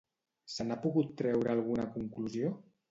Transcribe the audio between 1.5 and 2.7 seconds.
alguna conclusió?